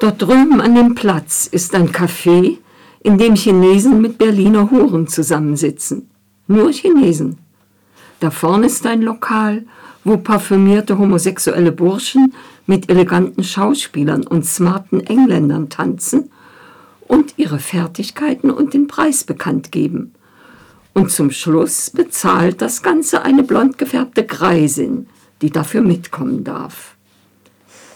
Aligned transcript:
Dort 0.00 0.22
drüben 0.22 0.62
an 0.62 0.74
dem 0.74 0.94
Platz 0.94 1.46
ist 1.46 1.74
ein 1.74 1.90
Café, 1.90 2.56
in 3.02 3.18
dem 3.18 3.34
Chinesen 3.34 4.00
mit 4.00 4.16
Berliner 4.16 4.70
Huren 4.70 5.06
zusammensitzen. 5.06 6.08
Nur 6.46 6.72
Chinesen. 6.72 7.36
Da 8.18 8.30
vorne 8.30 8.66
ist 8.66 8.86
ein 8.86 9.02
Lokal, 9.02 9.66
wo 10.02 10.16
parfümierte 10.16 10.96
homosexuelle 10.96 11.70
Burschen 11.70 12.32
mit 12.66 12.88
eleganten 12.88 13.44
Schauspielern 13.44 14.26
und 14.26 14.46
smarten 14.46 15.00
Engländern 15.00 15.68
tanzen 15.68 16.30
und 17.06 17.34
ihre 17.36 17.58
Fertigkeiten 17.58 18.50
und 18.50 18.72
den 18.72 18.86
Preis 18.86 19.24
bekannt 19.24 19.70
geben. 19.70 20.14
Und 20.94 21.10
zum 21.10 21.30
Schluss 21.30 21.90
bezahlt 21.90 22.62
das 22.62 22.82
Ganze 22.82 23.20
eine 23.22 23.42
blond 23.42 23.76
gefärbte 23.76 24.24
Greisin, 24.24 25.08
die 25.42 25.50
dafür 25.50 25.82
mitkommen 25.82 26.42
darf. 26.42 26.96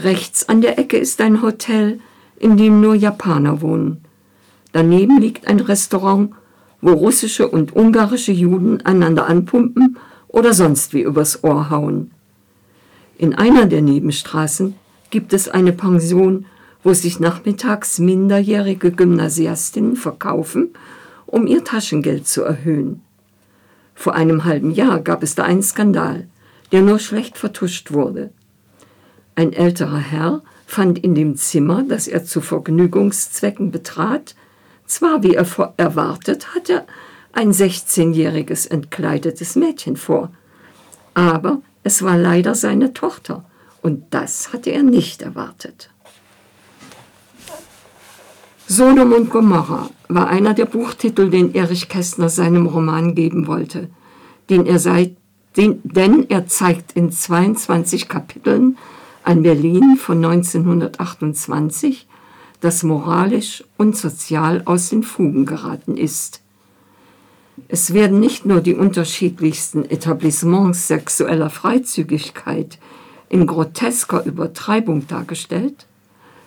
Rechts 0.00 0.48
an 0.48 0.60
der 0.60 0.78
Ecke 0.78 0.98
ist 0.98 1.20
ein 1.20 1.42
Hotel, 1.42 2.00
in 2.38 2.56
dem 2.56 2.80
nur 2.80 2.94
Japaner 2.94 3.62
wohnen. 3.62 4.02
Daneben 4.72 5.18
liegt 5.18 5.46
ein 5.46 5.60
Restaurant, 5.60 6.32
wo 6.82 6.92
russische 6.92 7.48
und 7.48 7.74
ungarische 7.74 8.32
Juden 8.32 8.82
einander 8.82 9.26
anpumpen 9.26 9.96
oder 10.28 10.52
sonst 10.52 10.92
wie 10.92 11.00
übers 11.00 11.42
Ohr 11.42 11.70
hauen. 11.70 12.10
In 13.16 13.34
einer 13.34 13.64
der 13.64 13.80
Nebenstraßen 13.80 14.74
gibt 15.10 15.32
es 15.32 15.48
eine 15.48 15.72
Pension, 15.72 16.44
wo 16.82 16.92
sich 16.92 17.18
nachmittags 17.18 17.98
minderjährige 17.98 18.92
Gymnasiastinnen 18.92 19.96
verkaufen, 19.96 20.74
um 21.24 21.46
ihr 21.46 21.64
Taschengeld 21.64 22.28
zu 22.28 22.42
erhöhen. 22.42 23.00
Vor 23.94 24.14
einem 24.14 24.44
halben 24.44 24.70
Jahr 24.70 25.00
gab 25.00 25.22
es 25.22 25.34
da 25.34 25.44
einen 25.44 25.62
Skandal, 25.62 26.28
der 26.70 26.82
nur 26.82 26.98
schlecht 26.98 27.38
vertuscht 27.38 27.92
wurde. 27.92 28.30
Ein 29.36 29.52
älterer 29.52 29.98
Herr 29.98 30.42
fand 30.66 30.98
in 30.98 31.14
dem 31.14 31.36
Zimmer, 31.36 31.84
das 31.86 32.08
er 32.08 32.24
zu 32.24 32.40
Vergnügungszwecken 32.40 33.70
betrat, 33.70 34.34
zwar 34.86 35.22
wie 35.22 35.34
er 35.34 35.46
erwartet 35.76 36.54
hatte, 36.54 36.86
ein 37.32 37.52
16-jähriges 37.52 38.66
entkleidetes 38.70 39.54
Mädchen 39.54 39.96
vor, 39.96 40.32
aber 41.12 41.60
es 41.82 42.02
war 42.02 42.16
leider 42.16 42.54
seine 42.54 42.94
Tochter, 42.94 43.44
und 43.82 44.04
das 44.10 44.54
hatte 44.54 44.70
er 44.70 44.82
nicht 44.82 45.20
erwartet. 45.20 45.90
Sodom 48.66 49.12
und 49.12 49.30
Gomorra 49.30 49.90
war 50.08 50.28
einer 50.28 50.54
der 50.54 50.64
Buchtitel, 50.64 51.28
den 51.28 51.54
Erich 51.54 51.90
Kästner 51.90 52.30
seinem 52.30 52.66
Roman 52.66 53.14
geben 53.14 53.46
wollte, 53.46 53.90
den 54.48 54.64
er 54.64 54.78
seit, 54.78 55.16
den, 55.58 55.80
denn 55.84 56.26
er 56.30 56.46
zeigt 56.46 56.92
in 56.92 57.12
22 57.12 58.08
Kapiteln 58.08 58.78
ein 59.26 59.42
Berlin 59.42 59.96
von 59.96 60.24
1928, 60.24 62.06
das 62.60 62.84
moralisch 62.84 63.64
und 63.76 63.96
sozial 63.96 64.62
aus 64.66 64.90
den 64.90 65.02
Fugen 65.02 65.46
geraten 65.46 65.96
ist. 65.96 66.42
Es 67.66 67.92
werden 67.92 68.20
nicht 68.20 68.46
nur 68.46 68.60
die 68.60 68.74
unterschiedlichsten 68.74 69.84
Etablissements 69.84 70.86
sexueller 70.86 71.50
Freizügigkeit 71.50 72.78
in 73.28 73.48
grotesker 73.48 74.24
Übertreibung 74.24 75.08
dargestellt, 75.08 75.86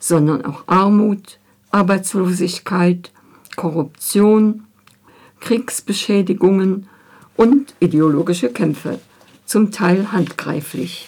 sondern 0.00 0.44
auch 0.44 0.64
Armut, 0.66 1.38
Arbeitslosigkeit, 1.70 3.12
Korruption, 3.54 4.64
Kriegsbeschädigungen 5.38 6.88
und 7.36 7.74
ideologische 7.78 8.48
Kämpfe, 8.48 8.98
zum 9.46 9.70
Teil 9.70 10.10
handgreiflich. 10.10 11.06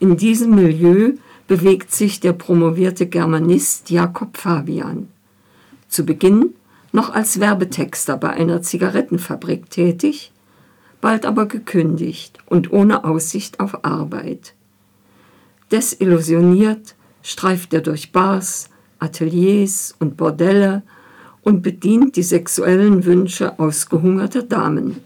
In 0.00 0.16
diesem 0.16 0.54
Milieu 0.54 1.14
bewegt 1.48 1.92
sich 1.92 2.20
der 2.20 2.32
promovierte 2.32 3.06
Germanist 3.06 3.90
Jakob 3.90 4.36
Fabian. 4.36 5.08
Zu 5.88 6.06
Beginn 6.06 6.54
noch 6.92 7.10
als 7.10 7.40
Werbetexter 7.40 8.16
bei 8.16 8.30
einer 8.30 8.62
Zigarettenfabrik 8.62 9.70
tätig, 9.70 10.32
bald 11.00 11.26
aber 11.26 11.46
gekündigt 11.46 12.38
und 12.46 12.72
ohne 12.72 13.04
Aussicht 13.04 13.60
auf 13.60 13.84
Arbeit. 13.84 14.54
Desillusioniert 15.72 16.94
streift 17.22 17.74
er 17.74 17.80
durch 17.80 18.12
Bars, 18.12 18.70
Ateliers 19.00 19.94
und 19.98 20.16
Bordelle 20.16 20.82
und 21.42 21.62
bedient 21.62 22.16
die 22.16 22.22
sexuellen 22.22 23.04
Wünsche 23.04 23.58
ausgehungerter 23.58 24.42
Damen, 24.42 25.02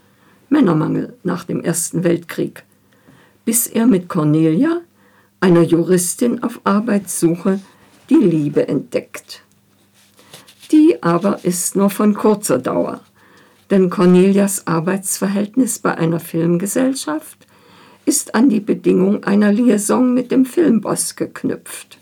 Männermangel 0.49 1.15
nach 1.23 1.43
dem 1.45 1.61
Ersten 1.61 2.03
Weltkrieg, 2.03 2.63
bis 3.45 3.67
er 3.67 3.87
mit 3.87 4.09
Cornelia, 4.09 4.81
einer 5.39 5.63
Juristin 5.63 6.43
auf 6.43 6.61
Arbeitssuche, 6.63 7.59
die 8.09 8.15
Liebe 8.15 8.67
entdeckt. 8.67 9.43
Die 10.71 11.01
aber 11.03 11.43
ist 11.43 11.75
nur 11.75 11.89
von 11.89 12.13
kurzer 12.13 12.59
Dauer, 12.59 13.01
denn 13.69 13.89
Cornelias 13.89 14.67
Arbeitsverhältnis 14.67 15.79
bei 15.79 15.97
einer 15.97 16.19
Filmgesellschaft 16.19 17.47
ist 18.05 18.35
an 18.35 18.49
die 18.49 18.59
Bedingung 18.59 19.23
einer 19.23 19.51
Liaison 19.51 20.13
mit 20.13 20.31
dem 20.31 20.45
Filmboss 20.45 21.15
geknüpft. 21.15 21.97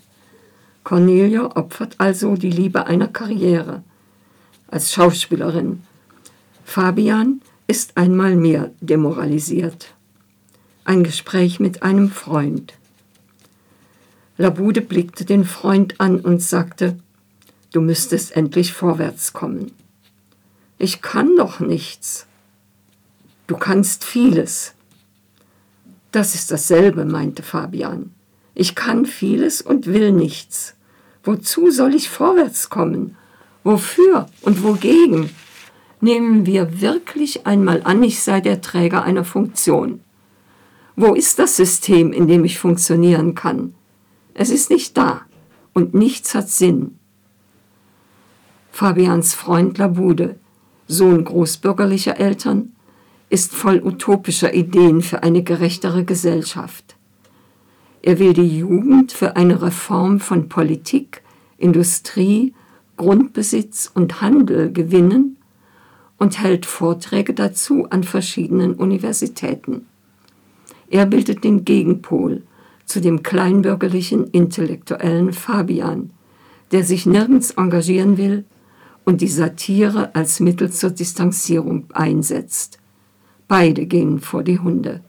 Cornelia 0.84 1.56
opfert 1.56 1.94
also 1.98 2.34
die 2.34 2.50
Liebe 2.50 2.86
einer 2.86 3.08
Karriere 3.08 3.82
als 4.68 4.92
Schauspielerin. 4.92 5.82
Fabian 6.64 7.40
ist 7.66 7.96
einmal 7.96 8.34
mehr 8.34 8.70
demoralisiert. 8.80 9.94
Ein 10.92 11.04
Gespräch 11.04 11.58
mit 11.58 11.82
einem 11.82 12.10
Freund. 12.10 12.74
Labude 14.36 14.82
blickte 14.82 15.24
den 15.24 15.46
Freund 15.46 16.02
an 16.02 16.20
und 16.20 16.42
sagte, 16.42 16.98
du 17.72 17.80
müsstest 17.80 18.36
endlich 18.36 18.74
vorwärts 18.74 19.32
kommen. 19.32 19.72
Ich 20.76 21.00
kann 21.00 21.34
doch 21.38 21.60
nichts. 21.60 22.26
Du 23.46 23.56
kannst 23.56 24.04
vieles. 24.04 24.74
Das 26.10 26.34
ist 26.34 26.50
dasselbe, 26.50 27.06
meinte 27.06 27.42
Fabian. 27.42 28.12
Ich 28.54 28.74
kann 28.74 29.06
vieles 29.06 29.62
und 29.62 29.86
will 29.86 30.12
nichts. 30.12 30.74
Wozu 31.24 31.70
soll 31.70 31.94
ich 31.94 32.10
vorwärts 32.10 32.68
kommen? 32.68 33.16
Wofür 33.64 34.28
und 34.42 34.62
wogegen? 34.62 35.30
Nehmen 36.02 36.44
wir 36.44 36.82
wirklich 36.82 37.46
einmal 37.46 37.80
an, 37.82 38.02
ich 38.02 38.22
sei 38.22 38.42
der 38.42 38.60
Träger 38.60 39.04
einer 39.04 39.24
Funktion. 39.24 40.02
Wo 40.94 41.14
ist 41.14 41.38
das 41.38 41.56
System, 41.56 42.12
in 42.12 42.26
dem 42.26 42.44
ich 42.44 42.58
funktionieren 42.58 43.34
kann? 43.34 43.74
Es 44.34 44.50
ist 44.50 44.70
nicht 44.70 44.96
da 44.96 45.22
und 45.72 45.94
nichts 45.94 46.34
hat 46.34 46.48
Sinn. 46.48 46.98
Fabians 48.70 49.34
Freund 49.34 49.78
Labude, 49.78 50.36
Sohn 50.88 51.24
großbürgerlicher 51.24 52.18
Eltern, 52.18 52.72
ist 53.30 53.54
voll 53.54 53.80
utopischer 53.82 54.52
Ideen 54.52 55.00
für 55.00 55.22
eine 55.22 55.42
gerechtere 55.42 56.04
Gesellschaft. 56.04 56.96
Er 58.02 58.18
will 58.18 58.34
die 58.34 58.58
Jugend 58.58 59.12
für 59.12 59.36
eine 59.36 59.62
Reform 59.62 60.20
von 60.20 60.48
Politik, 60.48 61.22
Industrie, 61.56 62.52
Grundbesitz 62.96 63.90
und 63.94 64.20
Handel 64.20 64.72
gewinnen 64.72 65.38
und 66.18 66.38
hält 66.38 66.66
Vorträge 66.66 67.32
dazu 67.32 67.86
an 67.88 68.04
verschiedenen 68.04 68.74
Universitäten. 68.74 69.86
Er 70.92 71.06
bildet 71.06 71.42
den 71.42 71.64
Gegenpol 71.64 72.42
zu 72.84 73.00
dem 73.00 73.22
kleinbürgerlichen 73.22 74.26
intellektuellen 74.26 75.32
Fabian, 75.32 76.10
der 76.70 76.84
sich 76.84 77.06
nirgends 77.06 77.52
engagieren 77.52 78.18
will 78.18 78.44
und 79.06 79.22
die 79.22 79.28
Satire 79.28 80.14
als 80.14 80.38
Mittel 80.38 80.70
zur 80.70 80.90
Distanzierung 80.90 81.86
einsetzt. 81.94 82.78
Beide 83.48 83.86
gehen 83.86 84.20
vor 84.20 84.42
die 84.42 84.58
Hunde. 84.58 85.00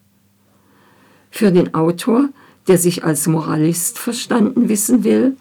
Für 1.29 1.51
den 1.51 1.73
Autor 1.73 2.29
der 2.69 2.77
sich 2.77 3.03
als 3.03 3.27
Moralist 3.27 3.99
verstanden 3.99 4.69
wissen 4.69 5.03
will, 5.03 5.35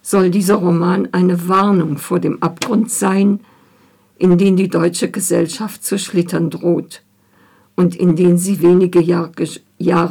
soll 0.00 0.30
dieser 0.30 0.54
Roman 0.54 1.10
eine 1.12 1.46
Warnung 1.46 1.98
vor 1.98 2.18
dem 2.18 2.42
Abgrund 2.42 2.90
sein, 2.90 3.40
in 4.16 4.38
den 4.38 4.56
die 4.56 4.68
deutsche 4.68 5.10
Gesellschaft 5.10 5.84
zu 5.84 5.98
schlittern 5.98 6.48
droht 6.48 7.02
und 7.76 7.94
in 7.94 8.16
den 8.16 8.38
sie 8.38 8.62
wenige 8.62 9.02
Jahre 9.02 9.32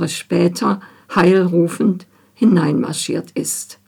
später 0.08 0.82
heilrufend 1.14 2.08
hineinmarschiert 2.34 3.32
ist. 3.32 3.80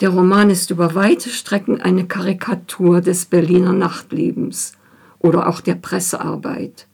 Der 0.00 0.10
Roman 0.10 0.50
ist 0.50 0.70
über 0.70 0.94
weite 0.94 1.28
Strecken 1.28 1.80
eine 1.80 2.06
Karikatur 2.06 3.00
des 3.00 3.26
Berliner 3.26 3.72
Nachtlebens 3.72 4.72
oder 5.18 5.48
auch 5.48 5.60
der 5.60 5.74
Pressearbeit. 5.74 6.86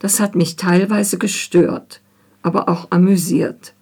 Das 0.00 0.20
hat 0.20 0.34
mich 0.34 0.56
teilweise 0.56 1.18
gestört 1.18 2.00
aber 2.44 2.68
auch 2.68 2.88
amüsiert. 2.90 3.74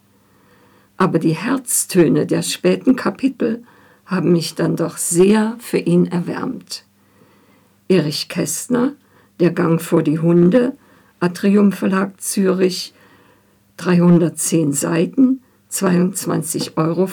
Aber 0.97 1.19
die 1.19 1.35
Herztöne 1.35 2.27
der 2.27 2.43
späten 2.43 2.97
Kapitel 2.97 3.65
haben 4.07 4.33
mich 4.33 4.55
dann 4.55 4.77
doch 4.77 4.97
sehr 4.97 5.57
für 5.59 5.79
ihn 5.79 6.07
erwärmt. 6.07 6.85
Erich 7.89 8.29
Kästner, 8.29 8.93
Der 9.41 9.51
Gang 9.51 9.83
vor 9.83 10.05
die 10.05 10.21
Hunde, 10.21 10.77
Atrium 11.23 11.71
Verlag 11.71 12.21
Zürich, 12.21 12.93
310 13.77 14.73
Seiten, 14.73 15.41
22,95 15.71 16.73
Euro. 16.77 17.07